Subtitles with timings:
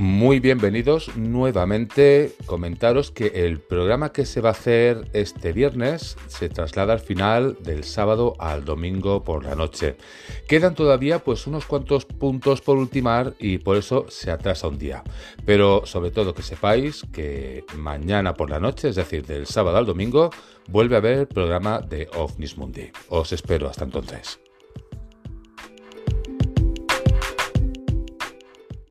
[0.00, 2.32] Muy bienvenidos nuevamente.
[2.46, 7.56] Comentaros que el programa que se va a hacer este viernes se traslada al final
[7.64, 9.96] del sábado al domingo por la noche.
[10.46, 15.02] Quedan todavía pues unos cuantos puntos por ultimar y por eso se atrasa un día.
[15.44, 19.86] Pero sobre todo que sepáis que mañana por la noche, es decir, del sábado al
[19.86, 20.30] domingo,
[20.68, 22.92] vuelve a haber el programa de OVNIS Mundi.
[23.08, 24.38] Os espero hasta entonces.